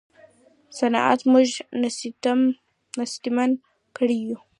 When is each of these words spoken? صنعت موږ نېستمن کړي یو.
صنعت 0.77 1.19
موږ 1.31 1.49
نېستمن 3.05 3.51
کړي 3.97 4.17
یو. 4.27 4.37